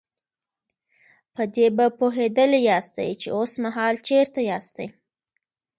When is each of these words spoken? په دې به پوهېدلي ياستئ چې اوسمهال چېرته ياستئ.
په 1.35 1.43
دې 1.55 1.67
به 1.77 1.85
پوهېدلي 1.99 2.59
ياستئ 2.69 3.09
چې 3.21 3.27
اوسمهال 3.37 3.95
چېرته 4.07 4.39
ياستئ. 4.51 4.87